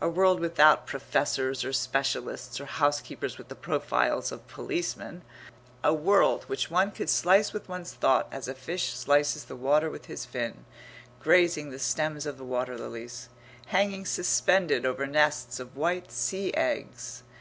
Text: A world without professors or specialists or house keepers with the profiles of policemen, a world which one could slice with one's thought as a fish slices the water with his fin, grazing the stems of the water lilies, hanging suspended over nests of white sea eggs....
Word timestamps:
A 0.00 0.08
world 0.08 0.40
without 0.40 0.88
professors 0.88 1.64
or 1.64 1.72
specialists 1.72 2.60
or 2.60 2.64
house 2.66 3.00
keepers 3.00 3.38
with 3.38 3.46
the 3.46 3.54
profiles 3.54 4.32
of 4.32 4.44
policemen, 4.48 5.22
a 5.84 5.94
world 5.94 6.42
which 6.48 6.68
one 6.68 6.90
could 6.90 7.08
slice 7.08 7.52
with 7.52 7.68
one's 7.68 7.94
thought 7.94 8.26
as 8.32 8.48
a 8.48 8.56
fish 8.56 8.92
slices 8.92 9.44
the 9.44 9.54
water 9.54 9.88
with 9.88 10.06
his 10.06 10.24
fin, 10.24 10.64
grazing 11.20 11.70
the 11.70 11.78
stems 11.78 12.26
of 12.26 12.38
the 12.38 12.44
water 12.44 12.76
lilies, 12.76 13.28
hanging 13.66 14.04
suspended 14.04 14.84
over 14.84 15.06
nests 15.06 15.60
of 15.60 15.76
white 15.76 16.10
sea 16.10 16.52
eggs.... 16.54 17.22